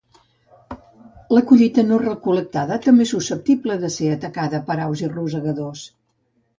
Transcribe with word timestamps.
La 1.37 1.43
collita 1.51 1.83
no 1.91 1.99
recol.lectada 2.05 2.79
també 2.87 3.07
és 3.11 3.13
susceptible 3.17 3.79
de 3.87 3.95
ser 4.01 4.13
atacada 4.19 4.65
per 4.73 4.83
aus 4.91 5.09
i 5.09 5.15
rosegadors. 5.17 5.91